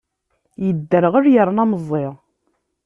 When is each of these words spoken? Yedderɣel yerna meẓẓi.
Yedderɣel 0.65 1.25
yerna 1.33 1.63
meẓẓi. 1.71 2.05